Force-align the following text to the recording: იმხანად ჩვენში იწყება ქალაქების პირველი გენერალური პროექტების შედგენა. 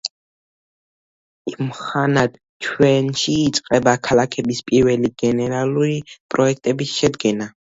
იმხანად 1.51 2.39
ჩვენში 2.67 3.35
იწყება 3.51 3.93
ქალაქების 4.09 4.65
პირველი 4.73 5.13
გენერალური 5.25 5.97
პროექტების 6.37 6.99
შედგენა. 6.99 7.51